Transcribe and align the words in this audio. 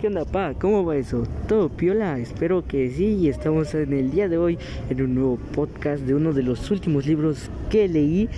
¿Qué 0.00 0.08
onda, 0.08 0.26
pa? 0.26 0.52
¿Cómo 0.52 0.84
va 0.84 0.94
eso? 0.96 1.22
¿Todo 1.48 1.70
piola? 1.70 2.18
Espero 2.18 2.62
que 2.66 2.90
sí. 2.90 3.16
Y 3.16 3.28
estamos 3.30 3.74
en 3.74 3.94
el 3.94 4.10
día 4.10 4.28
de 4.28 4.36
hoy 4.36 4.58
en 4.90 5.00
un 5.00 5.14
nuevo 5.14 5.38
podcast 5.54 6.02
de 6.02 6.14
uno 6.14 6.34
de 6.34 6.42
los 6.42 6.70
últimos 6.70 7.06
libros 7.06 7.48
que 7.70 7.88
leí 7.88 8.28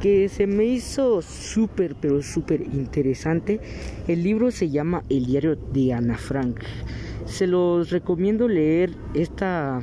que 0.00 0.28
se 0.28 0.46
me 0.46 0.64
hizo 0.64 1.20
súper, 1.20 1.96
pero 2.00 2.22
súper 2.22 2.60
interesante. 2.60 3.58
El 4.06 4.22
libro 4.22 4.52
se 4.52 4.70
llama 4.70 5.02
El 5.08 5.26
diario 5.26 5.56
de 5.56 5.92
Ana 5.92 6.16
Frank. 6.16 6.60
Se 7.26 7.46
los 7.46 7.90
recomiendo 7.90 8.48
leer. 8.48 8.90
Esta, 9.14 9.80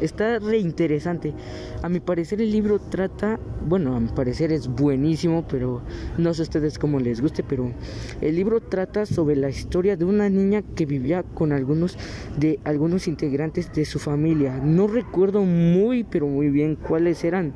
está 0.00 0.38
re 0.38 0.58
interesante. 0.58 1.34
A 1.82 1.88
mi 1.88 2.00
parecer 2.00 2.40
el 2.40 2.50
libro 2.50 2.78
trata, 2.78 3.38
bueno, 3.66 3.96
a 3.96 4.00
mi 4.00 4.08
parecer 4.08 4.52
es 4.52 4.68
buenísimo, 4.68 5.46
pero 5.48 5.82
no 6.18 6.34
sé 6.34 6.42
ustedes 6.42 6.78
cómo 6.78 7.00
les 7.00 7.20
guste, 7.20 7.42
pero 7.42 7.72
el 8.20 8.36
libro 8.36 8.60
trata 8.60 9.06
sobre 9.06 9.36
la 9.36 9.48
historia 9.48 9.96
de 9.96 10.04
una 10.04 10.28
niña 10.28 10.62
que 10.62 10.86
vivía 10.86 11.22
con 11.22 11.52
algunos 11.52 11.96
de 12.38 12.60
algunos 12.64 13.08
integrantes 13.08 13.72
de 13.72 13.84
su 13.84 13.98
familia. 13.98 14.58
No 14.62 14.86
recuerdo 14.86 15.42
muy, 15.42 16.04
pero 16.04 16.26
muy 16.26 16.50
bien 16.50 16.76
cuáles 16.76 17.24
eran, 17.24 17.52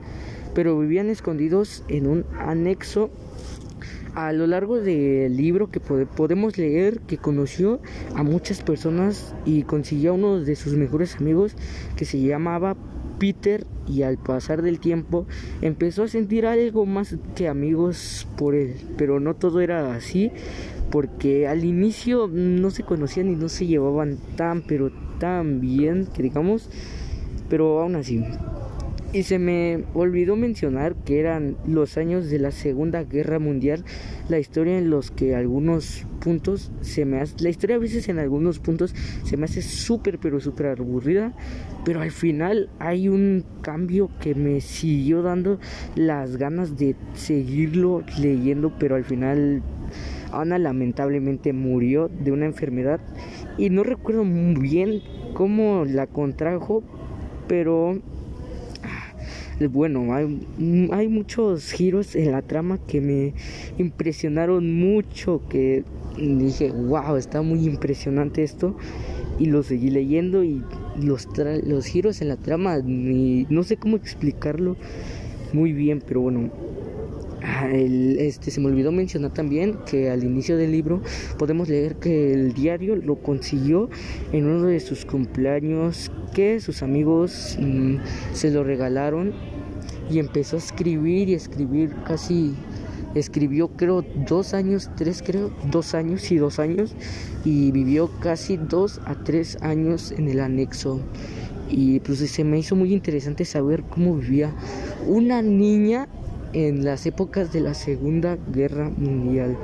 pero 0.54 0.78
vivían 0.78 1.10
escondidos 1.10 1.84
en 1.88 2.06
un 2.06 2.24
anexo 2.38 3.10
a 4.16 4.32
lo 4.32 4.46
largo 4.46 4.80
del 4.80 5.36
libro 5.36 5.70
que 5.70 5.78
podemos 5.78 6.56
leer 6.56 7.00
que 7.00 7.18
conoció 7.18 7.80
a 8.14 8.22
muchas 8.22 8.62
personas 8.62 9.34
y 9.44 9.64
consiguió 9.64 10.12
a 10.12 10.14
uno 10.14 10.40
de 10.40 10.56
sus 10.56 10.72
mejores 10.72 11.16
amigos 11.16 11.54
que 11.96 12.06
se 12.06 12.18
llamaba 12.22 12.76
Peter 13.18 13.66
y 13.86 14.02
al 14.02 14.16
pasar 14.16 14.62
del 14.62 14.80
tiempo 14.80 15.26
empezó 15.60 16.04
a 16.04 16.08
sentir 16.08 16.46
algo 16.46 16.86
más 16.86 17.16
que 17.34 17.46
amigos 17.46 18.26
por 18.38 18.54
él, 18.54 18.76
pero 18.96 19.20
no 19.20 19.36
todo 19.36 19.60
era 19.60 19.94
así 19.94 20.32
porque 20.90 21.46
al 21.46 21.64
inicio 21.64 22.26
no 22.26 22.70
se 22.70 22.84
conocían 22.84 23.30
y 23.30 23.36
no 23.36 23.50
se 23.50 23.66
llevaban 23.66 24.16
tan 24.36 24.62
pero 24.62 24.90
tan 25.18 25.60
bien 25.60 26.06
que 26.06 26.22
digamos, 26.22 26.70
pero 27.50 27.80
aún 27.80 27.96
así 27.96 28.24
y 29.16 29.22
se 29.22 29.38
me 29.38 29.82
olvidó 29.94 30.36
mencionar 30.36 30.94
que 30.94 31.18
eran 31.18 31.56
los 31.66 31.96
años 31.96 32.28
de 32.28 32.38
la 32.38 32.50
Segunda 32.50 33.02
Guerra 33.02 33.38
Mundial, 33.38 33.82
la 34.28 34.38
historia 34.38 34.76
en 34.76 34.90
los 34.90 35.10
que 35.10 35.34
algunos 35.34 36.04
puntos 36.20 36.70
se 36.82 37.06
me 37.06 37.22
hace, 37.22 37.34
la 37.42 37.48
historia 37.48 37.76
a 37.76 37.78
veces 37.78 38.10
en 38.10 38.18
algunos 38.18 38.58
puntos 38.58 38.94
se 39.24 39.38
me 39.38 39.46
hace 39.46 39.62
súper 39.62 40.18
pero 40.18 40.38
súper 40.38 40.66
aburrida, 40.66 41.32
pero 41.82 42.02
al 42.02 42.10
final 42.10 42.68
hay 42.78 43.08
un 43.08 43.46
cambio 43.62 44.10
que 44.20 44.34
me 44.34 44.60
siguió 44.60 45.22
dando 45.22 45.58
las 45.94 46.36
ganas 46.36 46.76
de 46.76 46.94
seguirlo 47.14 48.04
leyendo, 48.20 48.76
pero 48.78 48.96
al 48.96 49.04
final 49.04 49.62
Ana 50.30 50.58
lamentablemente 50.58 51.54
murió 51.54 52.08
de 52.08 52.32
una 52.32 52.44
enfermedad 52.44 53.00
y 53.56 53.70
no 53.70 53.82
recuerdo 53.82 54.24
muy 54.24 54.60
bien 54.60 55.00
cómo 55.32 55.86
la 55.86 56.06
contrajo, 56.06 56.82
pero 57.48 58.02
bueno, 59.70 60.14
hay, 60.14 60.40
hay 60.92 61.08
muchos 61.08 61.72
giros 61.72 62.14
en 62.14 62.32
la 62.32 62.42
trama 62.42 62.78
que 62.86 63.00
me 63.00 63.32
impresionaron 63.78 64.74
mucho, 64.74 65.42
que 65.48 65.84
dije, 66.18 66.70
wow, 66.72 67.16
está 67.16 67.42
muy 67.42 67.64
impresionante 67.64 68.42
esto. 68.42 68.76
Y 69.38 69.46
lo 69.46 69.62
seguí 69.62 69.90
leyendo 69.90 70.44
y 70.44 70.62
los, 70.98 71.28
los 71.64 71.84
giros 71.84 72.22
en 72.22 72.28
la 72.28 72.36
trama, 72.36 72.78
no 72.78 73.62
sé 73.64 73.76
cómo 73.76 73.96
explicarlo 73.96 74.76
muy 75.52 75.72
bien, 75.72 76.02
pero 76.06 76.22
bueno, 76.22 76.50
ah, 77.42 77.68
este, 77.70 78.50
se 78.50 78.60
me 78.60 78.66
olvidó 78.66 78.92
mencionar 78.92 79.32
también 79.32 79.78
que 79.86 80.10
al 80.10 80.24
inicio 80.24 80.56
del 80.56 80.72
libro 80.72 81.02
podemos 81.38 81.68
leer 81.68 81.96
que 81.96 82.32
el 82.32 82.52
diario 82.52 82.96
lo 82.96 83.16
consiguió 83.16 83.88
en 84.32 84.46
uno 84.46 84.66
de 84.66 84.80
sus 84.80 85.04
cumpleaños, 85.04 86.10
que 86.34 86.60
sus 86.60 86.82
amigos 86.82 87.56
mm, 87.60 87.96
se 88.32 88.50
lo 88.50 88.64
regalaron 88.64 89.32
y 90.10 90.18
empezó 90.18 90.56
a 90.56 90.58
escribir 90.58 91.28
y 91.28 91.34
escribir 91.34 91.94
casi 92.06 92.54
escribió 93.14 93.68
creo 93.68 94.04
dos 94.28 94.54
años, 94.54 94.90
tres 94.96 95.22
creo, 95.24 95.50
dos 95.70 95.94
años 95.94 96.30
y 96.30 96.36
dos 96.36 96.58
años 96.58 96.94
y 97.44 97.70
vivió 97.72 98.10
casi 98.20 98.56
dos 98.56 99.00
a 99.04 99.14
tres 99.14 99.58
años 99.62 100.12
en 100.12 100.28
el 100.28 100.40
anexo. 100.40 101.00
Y 101.68 102.00
pues 102.00 102.18
se 102.18 102.44
me 102.44 102.58
hizo 102.58 102.76
muy 102.76 102.92
interesante 102.92 103.44
saber 103.44 103.82
cómo 103.84 104.16
vivía 104.16 104.54
una 105.06 105.42
niña 105.42 106.08
en 106.52 106.84
las 106.84 107.06
épocas 107.06 107.52
de 107.52 107.60
la 107.60 107.74
Segunda 107.74 108.38
Guerra 108.52 108.90
Mundial. 108.90 109.56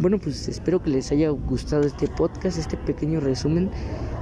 Bueno, 0.00 0.18
pues 0.18 0.48
espero 0.48 0.82
que 0.82 0.90
les 0.90 1.10
haya 1.10 1.30
gustado 1.30 1.82
este 1.82 2.06
podcast, 2.06 2.58
este 2.58 2.76
pequeño 2.76 3.20
resumen 3.20 3.70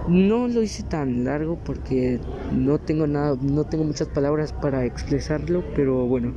no 0.09 0.47
lo 0.49 0.62
hice 0.62 0.85
tan 0.85 1.25
largo 1.25 1.59
porque 1.65 2.21
no 2.53 2.79
tengo 2.79 3.06
nada, 3.06 3.37
no 3.41 3.65
tengo 3.65 3.85
muchas 3.85 4.09
palabras 4.09 4.53
para 4.53 4.85
expresarlo, 4.85 5.65
pero 5.75 6.06
bueno, 6.06 6.33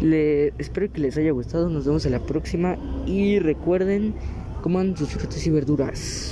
le, 0.00 0.48
espero 0.58 0.92
que 0.92 1.00
les 1.00 1.16
haya 1.16 1.32
gustado. 1.32 1.68
Nos 1.70 1.86
vemos 1.86 2.04
en 2.06 2.12
la 2.12 2.20
próxima 2.20 2.76
y 3.06 3.38
recuerden 3.38 4.14
coman 4.62 4.96
sus 4.96 5.10
frutas 5.10 5.46
y 5.46 5.50
verduras. 5.50 6.26